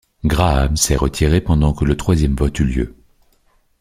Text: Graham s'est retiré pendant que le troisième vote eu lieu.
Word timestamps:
Graham 0.25 0.77
s'est 0.77 0.95
retiré 0.95 1.41
pendant 1.41 1.73
que 1.73 1.85
le 1.85 1.95
troisième 1.95 2.35
vote 2.35 2.59
eu 2.59 2.63
lieu. 2.63 2.95